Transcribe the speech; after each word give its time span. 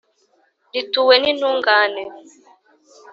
rituwe 0.73 1.15
n’intungane 1.23 2.01